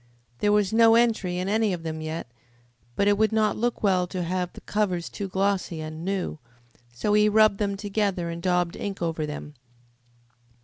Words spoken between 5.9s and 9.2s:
new, so he rubbed them together and daubed ink